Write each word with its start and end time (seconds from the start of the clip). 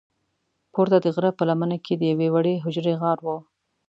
پورته 0.73 0.97
د 1.01 1.05
غره 1.15 1.31
په 1.37 1.43
لمنه 1.49 1.77
کې 1.85 1.93
د 1.97 2.01
یوې 2.11 2.27
وړې 2.31 2.61
حجرې 2.63 2.93
غار 3.01 3.19
و. 3.25 3.27